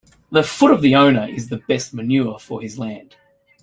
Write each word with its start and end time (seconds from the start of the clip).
The 0.31 0.41
foot 0.41 0.71
of 0.71 0.81
the 0.81 0.95
owner 0.95 1.27
is 1.29 1.49
the 1.49 1.57
best 1.57 1.93
manure 1.93 2.39
for 2.39 2.59
his 2.59 2.79
land. 2.79 3.15